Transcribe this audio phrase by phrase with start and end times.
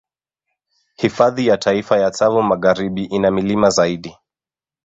[0.95, 4.17] Hifadhi ya Taifa ya Tsavo Magharibi ina milima zaidi